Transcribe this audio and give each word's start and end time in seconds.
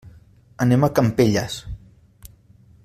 Anem 0.65 0.87
a 0.87 0.89
Campelles. 0.99 1.59